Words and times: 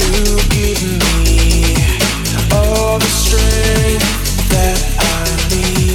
Give 0.00 0.82
me 1.24 1.74
All 2.52 2.98
the 2.98 3.04
strength 3.04 4.48
that 4.48 4.78
I 4.98 5.54
need. 5.54 5.89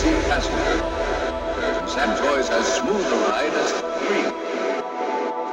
Seat 0.00 0.16
passenger. 0.32 0.80
Sam 1.86 2.08
enjoys 2.16 2.48
as 2.48 2.64
smooth 2.80 3.04
a 3.04 3.18
ride 3.28 3.52
as 3.52 3.70
three. 4.00 4.24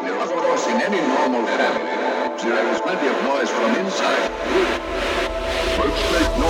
Now, 0.07 0.23
of 0.23 0.29
course, 0.31 0.67
in 0.67 0.79
any 0.87 1.01
normal 1.03 1.43
family, 1.51 1.83
there 2.47 2.67
is 2.71 2.79
plenty 2.79 3.07
of 3.07 3.17
noise 3.27 3.49
from 3.49 3.75
inside. 3.75 4.31
Let's 5.77 6.01
take 6.15 6.46